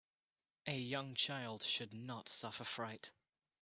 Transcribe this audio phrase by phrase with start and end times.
[0.65, 3.11] A young child should not suffer fright.